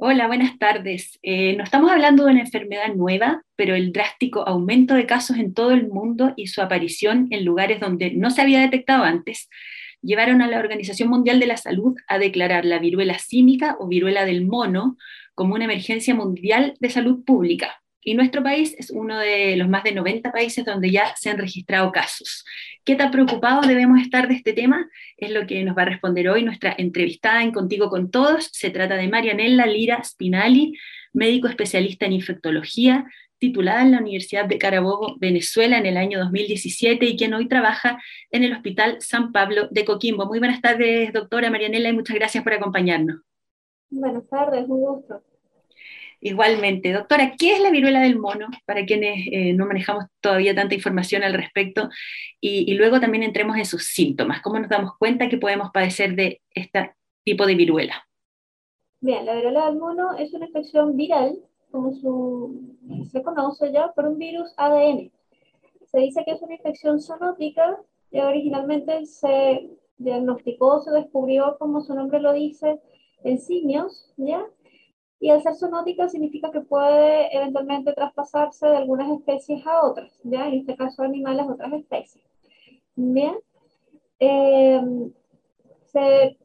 [0.00, 1.18] Hola, buenas tardes.
[1.22, 5.54] Eh, no estamos hablando de una enfermedad nueva, pero el drástico aumento de casos en
[5.54, 9.48] todo el mundo y su aparición en lugares donde no se había detectado antes
[10.00, 14.24] llevaron a la Organización Mundial de la Salud a declarar la viruela símica o viruela
[14.24, 14.96] del mono
[15.34, 17.82] como una emergencia mundial de salud pública.
[18.00, 21.38] Y nuestro país es uno de los más de 90 países donde ya se han
[21.38, 22.44] registrado casos.
[22.84, 24.88] ¿Qué tan preocupados debemos estar de este tema?
[25.16, 28.50] Es lo que nos va a responder hoy nuestra entrevistada en Contigo con Todos.
[28.52, 30.74] Se trata de Marianella Lira Spinali,
[31.12, 33.04] médico especialista en infectología,
[33.38, 38.00] titulada en la Universidad de Carabobo, Venezuela, en el año 2017 y quien hoy trabaja
[38.30, 40.26] en el Hospital San Pablo de Coquimbo.
[40.26, 43.20] Muy buenas tardes, doctora Marianela, y muchas gracias por acompañarnos.
[43.90, 45.22] Buenas tardes, un gusto.
[46.20, 48.48] Igualmente, doctora, ¿qué es la viruela del mono?
[48.66, 51.88] Para quienes eh, no manejamos todavía tanta información al respecto,
[52.40, 54.40] y, luego también entremos en sus síntomas.
[54.42, 56.92] ¿Cómo nos damos cuenta que podemos padecer de este
[57.24, 58.04] tipo de viruela?
[59.00, 61.38] Bien, la viruela del mono es una infección viral,
[61.70, 65.12] como se conoce ya, por un virus ADN.
[65.86, 67.78] Se dice que es una infección zoonótica
[68.10, 72.80] y originalmente se diagnosticó, se descubrió, como su nombre lo dice,
[73.24, 74.44] en simios, ¿ya?
[75.20, 80.46] Y al ser zoonótica significa que puede eventualmente traspasarse de algunas especies a otras, ¿ya?
[80.46, 82.24] En este caso animales a otras especies.
[82.94, 83.36] Bien.
[84.20, 84.80] Eh,
[85.92, 86.36] se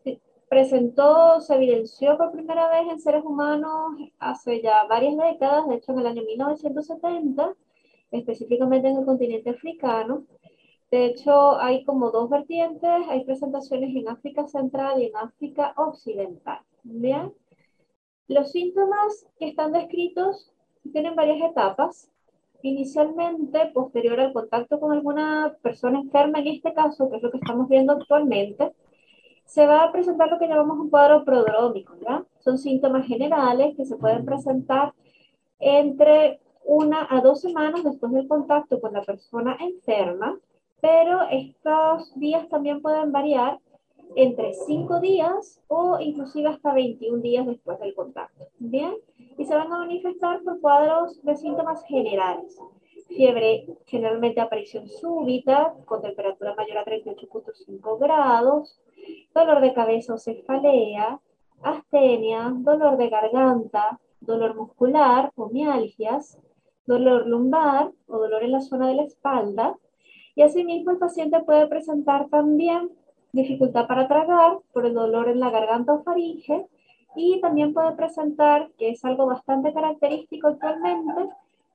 [0.54, 5.94] presentó, se evidenció por primera vez en seres humanos hace ya varias décadas, de hecho
[5.94, 7.56] en el año 1970,
[8.12, 10.26] específicamente en el continente africano.
[10.92, 16.60] De hecho, hay como dos vertientes, hay presentaciones en África Central y en África Occidental.
[16.84, 17.34] Bien.
[18.28, 20.52] Los síntomas que están descritos
[20.92, 22.10] tienen varias etapas.
[22.62, 27.38] Inicialmente, posterior al contacto con alguna persona enferma, en este caso, que es lo que
[27.38, 28.72] estamos viendo actualmente,
[29.46, 32.24] se va a presentar lo que llamamos un cuadro prodrómico, ¿ya?
[32.40, 34.94] Son síntomas generales que se pueden presentar
[35.60, 40.40] entre una a dos semanas después del contacto con la persona enferma,
[40.82, 43.60] pero estos días también pueden variar
[44.16, 48.48] entre 5 días o inclusive hasta 21 días después del contacto.
[48.60, 48.94] Bien,
[49.38, 52.60] y se van a manifestar por cuadros de síntomas generales.
[53.08, 58.80] Fiebre, generalmente aparición súbita, con temperatura mayor a 38.5 grados,
[59.34, 61.20] dolor de cabeza o cefalea,
[61.62, 66.40] astenia, dolor de garganta, dolor muscular o mialgias,
[66.86, 69.78] dolor lumbar o dolor en la zona de la espalda.
[70.36, 72.90] Y asimismo el paciente puede presentar también
[73.34, 76.66] dificultad para tragar por el dolor en la garganta o faringe
[77.16, 81.30] y también puede presentar, que es algo bastante característico actualmente,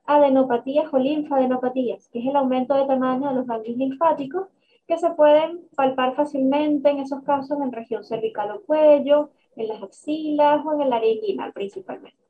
[0.07, 4.47] adenopatías o linfadenopatías, que es el aumento de tamaño de los ganglios linfáticos
[4.87, 9.83] que se pueden palpar fácilmente en esos casos en región cervical o cuello, en las
[9.83, 12.28] axilas o en el área inguinal principalmente.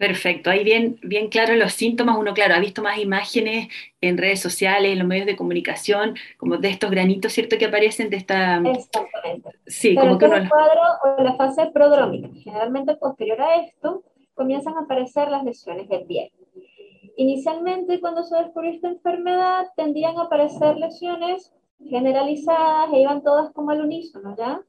[0.00, 2.16] Perfecto, ahí bien, bien claro los síntomas.
[2.16, 3.68] Uno, claro, ha visto más imágenes
[4.00, 7.58] en redes sociales, en los medios de comunicación, como de estos granitos, ¿cierto?
[7.58, 8.62] Que aparecen de esta...
[8.64, 9.50] Exactamente.
[9.66, 10.36] Sí, como que uno...
[10.36, 14.02] el cuadro o la fase prodrómica, generalmente posterior a esto,
[14.32, 16.32] comienzan a aparecer las lesiones de piel.
[17.18, 21.52] Inicialmente, cuando se descubrió esta enfermedad, tendían a aparecer lesiones
[21.86, 24.62] generalizadas e iban todas como al unísono, ¿ya?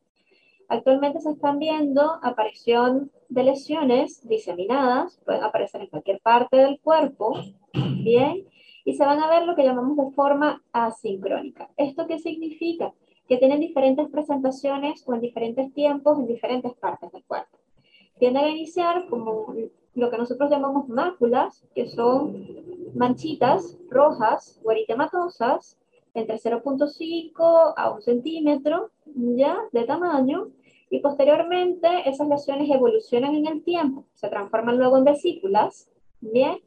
[0.71, 7.33] Actualmente se están viendo aparición de lesiones diseminadas, pueden aparecer en cualquier parte del cuerpo,
[7.73, 8.47] ¿bien?
[8.85, 11.69] Y se van a ver lo que llamamos de forma asincrónica.
[11.75, 12.93] ¿Esto qué significa?
[13.27, 17.57] Que tienen diferentes presentaciones o en diferentes tiempos en diferentes partes del cuerpo.
[18.17, 19.53] Tienden a iniciar como
[19.93, 22.47] lo que nosotros llamamos máculas, que son
[22.95, 25.77] manchitas rojas o eritematosas,
[26.13, 30.47] entre 0.5 a 1 centímetro ya de tamaño,
[30.91, 36.59] y posteriormente esas lesiones evolucionan en el tiempo, se transforman luego en vesículas, ¿bien?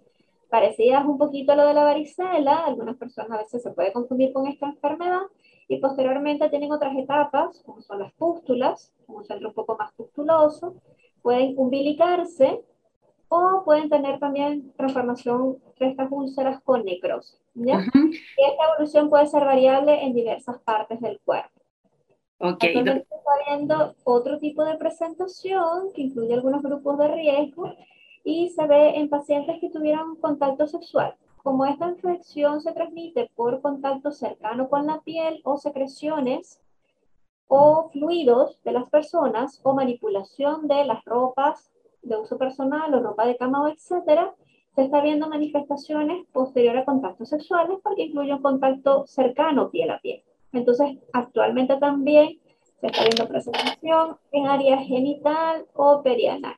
[0.48, 4.32] Parecidas un poquito a lo de la varicela, algunas personas a veces se puede confundir
[4.32, 5.20] con esta enfermedad,
[5.68, 10.74] y posteriormente tienen otras etapas, como son las pústulas, un centro un poco más pustuloso,
[11.20, 12.62] pueden umbilicarse
[13.28, 17.38] o pueden tener también transformación de estas úlceras con necrosis.
[17.54, 17.78] ¿ya?
[17.94, 21.63] Y esta evolución puede ser variable en diversas partes del cuerpo.
[22.38, 22.76] Okay.
[22.76, 27.72] Actualmente está viendo otro tipo de presentación que incluye algunos grupos de riesgo
[28.24, 31.14] y se ve en pacientes que tuvieron contacto sexual.
[31.42, 36.60] Como esta infección se transmite por contacto cercano con la piel o secreciones
[37.46, 41.70] o fluidos de las personas o manipulación de las ropas
[42.02, 44.34] de uso personal o ropa de cama o etcétera,
[44.74, 50.00] se está viendo manifestaciones posteriores a contactos sexuales porque incluye un contacto cercano piel a
[50.00, 50.22] piel.
[50.54, 52.38] Entonces, actualmente también
[52.80, 56.56] se está viendo presentación en área genital o perianal.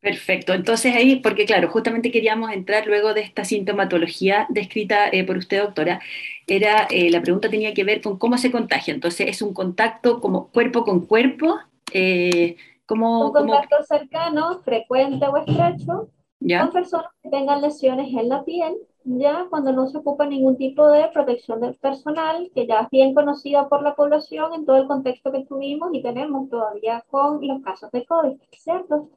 [0.00, 5.36] Perfecto, entonces ahí, porque claro, justamente queríamos entrar luego de esta sintomatología descrita eh, por
[5.36, 6.00] usted, doctora,
[6.46, 10.20] era, eh, la pregunta tenía que ver con cómo se contagia, entonces es un contacto
[10.20, 11.58] como cuerpo con cuerpo,
[11.92, 12.56] eh,
[12.86, 13.26] como...
[13.26, 16.60] Un contacto cercano, frecuente o estrecho, ¿Ya?
[16.60, 20.86] con personas que tengan lesiones en la piel, ya cuando no se ocupa ningún tipo
[20.88, 24.86] de protección del personal, que ya es bien conocida por la población en todo el
[24.86, 29.08] contexto que tuvimos y tenemos todavía con los casos de COVID, ¿cierto?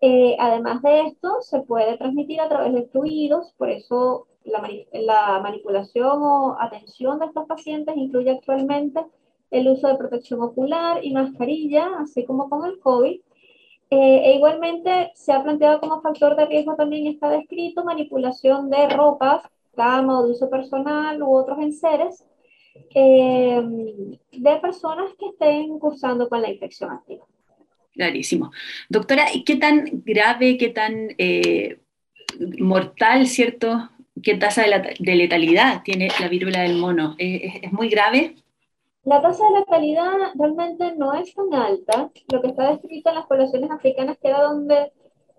[0.00, 6.22] Eh, además de esto, se puede transmitir a través de fluidos, por eso la, manipulación
[6.22, 9.04] o atención de estos pacientes incluye actualmente
[9.50, 13.20] el uso de protección ocular y mascarilla, así como con el COVID.
[13.88, 18.88] Eh, e igualmente se ha planteado como factor de riesgo también está descrito manipulación de
[18.88, 19.42] ropas,
[19.76, 22.24] cama o de uso personal u otros enseres
[22.94, 23.62] eh,
[24.32, 27.24] de personas que estén cursando con la infección activa.
[27.92, 28.50] Clarísimo.
[28.88, 31.78] Doctora, ¿qué tan grave, qué tan eh,
[32.58, 33.90] mortal, cierto?
[34.22, 37.14] ¿Qué tasa de, letalidad tiene la viruela del mono?
[37.18, 38.34] ¿Es, muy grave?
[39.06, 42.10] La tasa de letalidad realmente no es tan alta.
[42.32, 44.92] Lo que está descrito en las poblaciones africanas, que era donde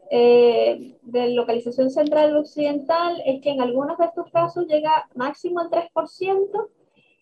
[0.09, 5.69] eh, de localización central occidental, es que en algunos de estos casos llega máximo al
[5.69, 6.69] 3%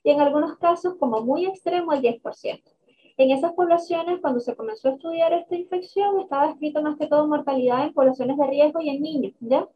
[0.03, 2.61] y en algunos casos, como muy extremo, al 10%.
[3.17, 7.27] En esas poblaciones, cuando se comenzó a estudiar esta infección, estaba escrito más que todo
[7.27, 9.67] mortalidad en poblaciones de riesgo y en niños, ¿ya?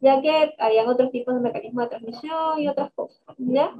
[0.00, 3.72] Ya que habían otros tipos de mecanismos de transmisión y otras cosas, ¿ya?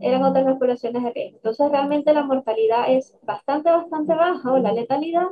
[0.00, 1.36] Eran otras las poblaciones de riesgo.
[1.36, 5.28] Entonces, realmente la mortalidad es bastante, bastante baja, o la letalidad,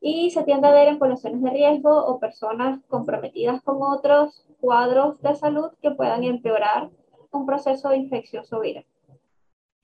[0.00, 5.20] y se tiende a ver en poblaciones de riesgo o personas comprometidas con otros cuadros
[5.22, 6.90] de salud que puedan empeorar
[7.30, 8.84] un proceso infeccioso viral.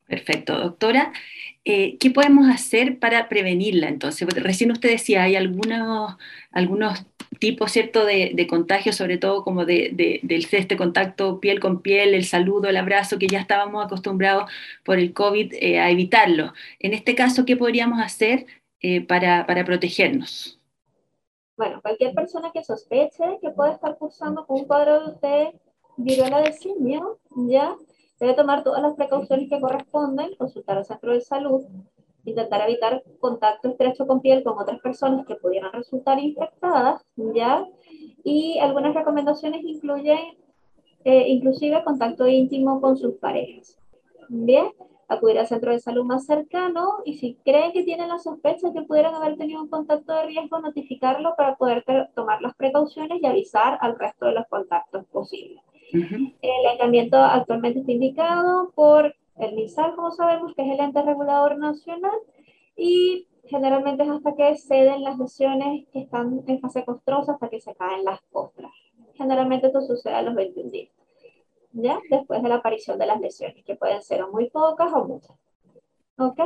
[0.07, 1.13] Perfecto, doctora.
[1.65, 4.29] Eh, ¿Qué podemos hacer para prevenirla entonces?
[4.37, 6.17] recién usted decía, hay algunos,
[6.53, 7.07] algunos
[7.39, 12.15] tipos, ¿cierto?, de, de contagio, sobre todo como de, del este contacto piel con piel,
[12.15, 14.51] el saludo, el abrazo, que ya estábamos acostumbrados
[14.85, 16.53] por el COVID eh, a evitarlo.
[16.79, 18.47] En este caso, ¿qué podríamos hacer
[18.81, 20.59] eh, para, para protegernos?
[21.57, 25.53] Bueno, cualquier persona que sospeche que puede estar cursando con un cuadro de
[25.97, 27.19] viruela de simio,
[27.49, 27.75] ya
[28.19, 31.65] Debe tomar todas las precauciones que corresponden, consultar al centro de salud,
[32.27, 37.65] intentar evitar contacto estrecho con piel con otras personas que pudieran resultar infectadas, ¿ya?
[38.25, 40.19] Y algunas recomendaciones incluyen
[41.05, 43.79] eh, inclusive contacto íntimo con sus parejas.
[44.29, 44.67] Bien,
[45.09, 48.83] acudir al centro de salud más cercano y si creen que tienen la sospecha que
[48.83, 51.85] pudieran haber tenido un contacto de riesgo, notificarlo para poder
[52.15, 55.63] tomar las precauciones y avisar al resto de los contactos posibles.
[55.93, 61.59] El aislamiento actualmente está indicado por el MISAL, como sabemos, que es el ente regulador
[61.59, 62.19] nacional,
[62.77, 67.61] y generalmente es hasta que ceden las lesiones que están en fase costrosa, hasta que
[67.61, 68.73] se caen las costras.
[69.15, 70.91] Generalmente esto sucede a los 21 días,
[71.73, 71.99] ¿ya?
[72.11, 75.37] Después de la aparición de las lesiones, que pueden ser muy pocas o muchas.
[76.19, 76.41] ¿Ok?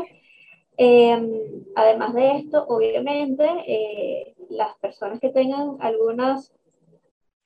[0.76, 6.52] Em, además de esto, obviamente, eh, las personas que tengan algunas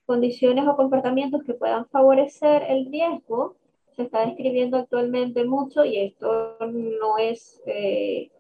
[0.07, 3.57] condiciones o comportamientos que puedan favorecer el riesgo
[3.97, 8.31] se está describiendo actualmente mucho y esto no es eh,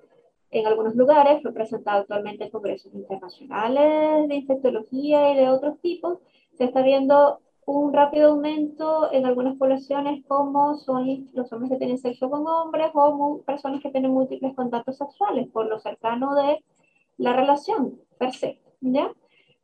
[0.51, 6.19] en algunos lugares, fue presentado actualmente en congresos internacionales de infectología y de otros tipos,
[6.57, 11.99] se está viendo un rápido aumento en algunas poblaciones como son los hombres que tienen
[11.99, 16.63] sexo con hombres o personas que tienen múltiples contactos sexuales por lo cercano de
[17.17, 19.11] la relación per se, ¿ya?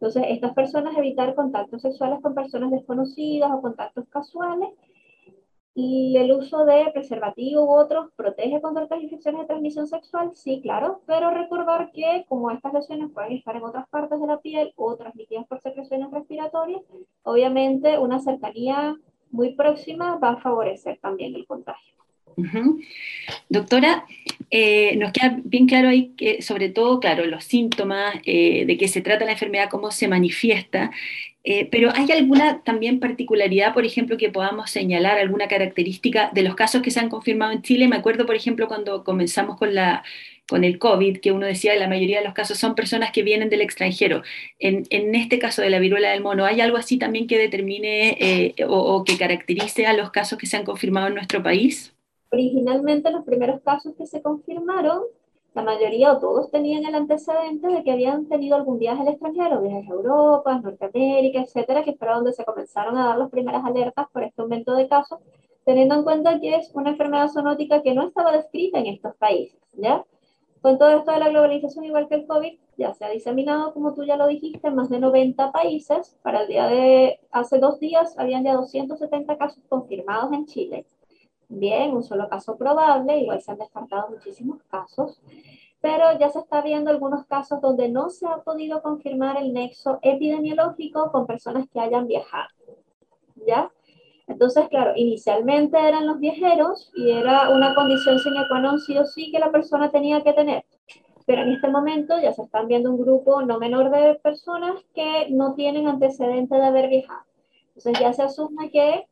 [0.00, 4.70] Entonces, estas personas evitar contactos sexuales con personas desconocidas o contactos casuales.
[5.75, 10.61] Y el uso de preservativo u otros protege contra otras infecciones de transmisión sexual, sí,
[10.62, 14.73] claro, pero recordar que como estas lesiones pueden estar en otras partes de la piel
[14.77, 16.83] o transmitidas por secreciones respiratorias,
[17.23, 18.97] obviamente una cercanía
[19.31, 21.95] muy próxima va a favorecer también el contagio.
[23.49, 24.05] Doctora,
[24.50, 28.89] eh, nos queda bien claro ahí que, sobre todo, claro, los síntomas, eh, de qué
[28.89, 30.91] se trata la enfermedad, cómo se manifiesta,
[31.42, 36.54] eh, pero ¿hay alguna también particularidad, por ejemplo, que podamos señalar, alguna característica de los
[36.54, 37.88] casos que se han confirmado en Chile?
[37.88, 40.02] Me acuerdo, por ejemplo, cuando comenzamos con, la,
[40.49, 43.23] con el COVID, que uno decía que la mayoría de los casos son personas que
[43.23, 44.23] vienen del extranjero.
[44.59, 48.54] En, en este caso de la viruela del mono, ¿hay algo así también que determine
[48.68, 51.94] o, o que caracterice a los casos que se han confirmado en nuestro país?
[52.32, 55.02] Originalmente los primeros casos que se confirmaron,
[55.54, 59.61] la mayoría o todos tenían el antecedente de que habían tenido algún viaje al extranjero,
[59.61, 64.07] viajes a Europa, Norteamérica, etcétera, que fue donde se comenzaron a dar las primeras alertas
[64.12, 65.19] por este aumento de casos,
[65.64, 69.61] teniendo en cuenta que es una enfermedad zoonótica que no estaba descrita en estos países,
[69.73, 70.04] ¿ya?
[70.62, 73.95] Con todo esto de la globalización, igual que el COVID, ya se ha diseminado, como
[73.95, 76.16] tú ya lo dijiste, en más de 90 países.
[76.23, 80.87] Para el día de hace dos días habían ya 270 casos confirmados en Chile.
[81.52, 85.21] Bien, un solo caso probable, igual se han descartado muchísimos casos,
[85.80, 89.99] pero ya se está viendo algunos casos donde no se ha podido confirmar el nexo
[90.02, 92.49] epidemiológico con personas que hayan viajado.
[93.47, 93.69] ¿Ya?
[94.28, 99.04] Entonces, claro, inicialmente eran los viajeros y era una condición sine qua non sí o
[99.04, 100.64] sí que la persona tenía que tener.
[101.26, 105.26] Pero en este momento ya se están viendo un grupo no menor de personas que
[105.30, 107.25] no tienen antecedente de haber viajado.
[107.75, 109.09] Entonces ya se asume que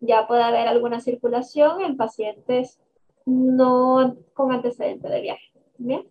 [0.00, 2.78] ya puede haber alguna circulación en pacientes
[3.24, 5.50] no con antecedente de viaje.
[5.78, 6.06] ¿Bien?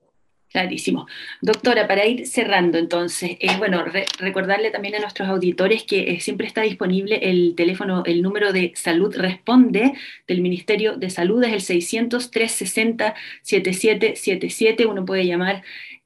[0.56, 1.06] Clarísimo.
[1.42, 3.84] Doctora, para ir cerrando entonces, bueno,
[4.20, 8.72] recordarle también a nuestros auditores que eh, siempre está disponible el teléfono, el número de
[8.76, 9.96] salud responde
[10.28, 15.62] del Ministerio de Salud, es el 600 360 7777, uno puede llamar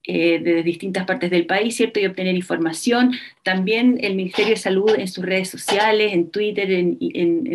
[0.05, 1.99] eh, de distintas partes del país, ¿cierto?
[1.99, 3.11] Y obtener información.
[3.43, 6.97] También el Ministerio de Salud en sus redes sociales, en Twitter, en,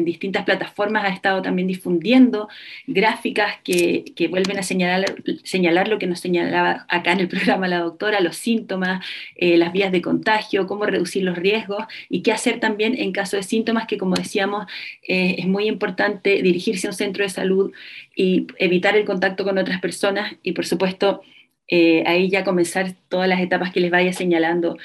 [0.05, 2.49] distintas plataformas ha estado también difundiendo
[2.87, 7.79] gráficas que, vuelven a señalar, señalar lo que nos señalaba acá en el programa la
[7.79, 9.05] doctora, los síntomas,
[9.37, 13.39] eh, las vías de contagio, cómo reducir los riesgos y qué hacer también en caso
[13.39, 14.67] de síntomas que, como decíamos,
[15.09, 17.73] eh, es muy importante dirigirse a un centro de salud
[18.15, 21.23] y evitar el contacto con otras personas y, por supuesto,
[21.69, 24.77] eh, ahí ya comenzar todas las etapas que les vaya señalando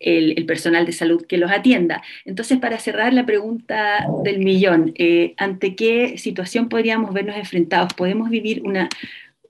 [0.00, 2.02] el, personal de salud que los atienda.
[2.24, 7.94] Entonces, para cerrar la pregunta del millón, eh, ¿ante qué situación podríamos vernos enfrentados?
[7.94, 8.88] ¿Podemos vivir una,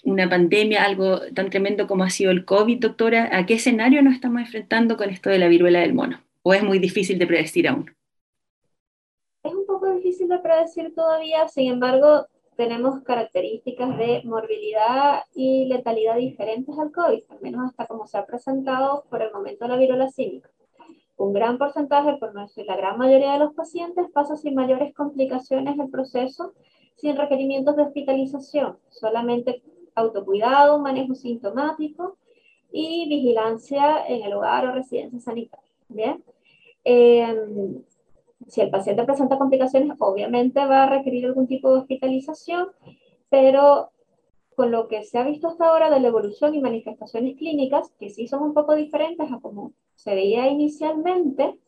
[0.05, 3.28] una pandemia, algo tan tremendo como ha sido el COVID, doctora?
[3.33, 6.21] ¿A qué escenario nos estamos enfrentando con esto de la viruela del mono?
[6.43, 7.90] ¿O es muy difícil de predecir aún?
[9.43, 16.16] Es un poco difícil de predecir todavía, sin embargo, tenemos características de morbilidad y letalidad
[16.16, 20.10] diferentes al COVID, al menos hasta como se ha presentado por el momento la viruela
[20.10, 20.50] cívica.
[21.18, 24.94] Un gran porcentaje, por no decir la gran mayoría de los pacientes, pasa sin mayores
[24.94, 26.52] complicaciones el proceso,
[26.96, 29.62] sin requerimientos de hospitalización, solamente
[29.94, 32.16] autocuidado, manejo sintomático
[32.70, 35.70] y vigilancia en el hogar o residencia sanitaria.
[35.88, 36.22] Bien.
[36.84, 37.34] Eh,
[38.48, 42.68] si el paciente presenta complicaciones, obviamente va a requerir algún tipo de hospitalización,
[43.28, 43.90] pero
[44.54, 48.08] con lo que se ha visto hasta ahora de la evolución y manifestaciones clínicas, que
[48.10, 51.58] sí son un poco diferentes a como se veía inicialmente,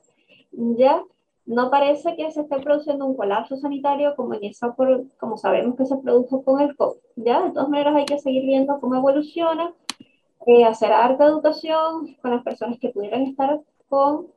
[0.52, 1.04] ya
[1.44, 4.74] no parece que se esté produciendo un colapso sanitario como, en esa,
[5.18, 6.98] como sabemos que se produjo con el COVID.
[7.16, 7.42] ¿ya?
[7.42, 9.72] De todas maneras hay que seguir viendo cómo evoluciona,
[10.46, 14.28] eh, hacer harta educación con las personas que pudieran estar con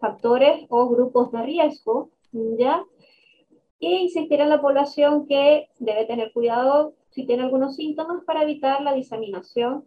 [0.00, 2.84] factores o grupos de riesgo, ¿ya?
[3.78, 8.82] Y insistir en la población que debe tener cuidado si tiene algunos síntomas para evitar
[8.82, 9.84] la diseminación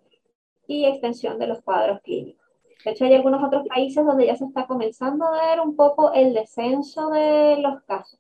[0.67, 2.43] y extensión de los cuadros clínicos.
[2.83, 6.11] De hecho, hay algunos otros países donde ya se está comenzando a ver un poco
[6.13, 8.19] el descenso de los casos.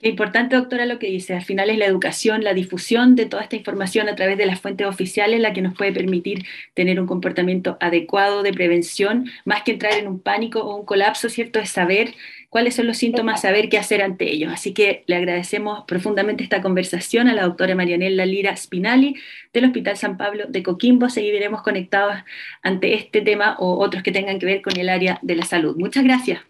[0.00, 1.34] Qué importante, doctora, lo que dice.
[1.34, 4.60] Al final es la educación, la difusión de toda esta información a través de las
[4.60, 9.72] fuentes oficiales la que nos puede permitir tener un comportamiento adecuado de prevención, más que
[9.72, 11.58] entrar en un pánico o un colapso, ¿cierto?
[11.58, 12.14] Es saber
[12.50, 14.52] cuáles son los síntomas, saber qué hacer ante ellos.
[14.52, 19.16] Así que le agradecemos profundamente esta conversación a la doctora Marianela Lira Spinali
[19.52, 21.08] del Hospital San Pablo de Coquimbo.
[21.08, 22.16] Seguiremos conectados
[22.62, 25.76] ante este tema o otros que tengan que ver con el área de la salud.
[25.76, 26.42] Muchas gracias.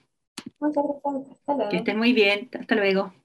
[0.60, 1.38] Muchas gracias.
[1.38, 1.70] Hasta luego.
[1.70, 2.48] Que estén muy bien.
[2.58, 3.23] Hasta luego.